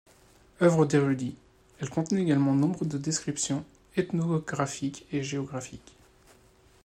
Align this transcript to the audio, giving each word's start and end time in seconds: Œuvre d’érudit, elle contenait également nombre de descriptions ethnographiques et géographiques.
Œuvre 0.63 0.87
d’érudit, 0.87 1.35
elle 1.79 1.91
contenait 1.91 2.23
également 2.23 2.55
nombre 2.55 2.85
de 2.85 2.97
descriptions 2.97 3.63
ethnographiques 3.95 5.05
et 5.11 5.21
géographiques. 5.21 5.93